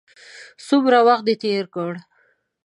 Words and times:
څومره 0.67 0.99
وخت 1.07 1.23
دې 1.27 1.35
تېر 1.43 1.63
کړ. 1.75 1.91